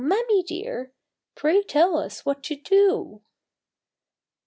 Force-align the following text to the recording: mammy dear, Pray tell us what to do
mammy 0.03 0.41
dear, 0.41 0.91
Pray 1.35 1.61
tell 1.61 1.95
us 1.95 2.25
what 2.25 2.41
to 2.41 2.55
do 2.55 3.21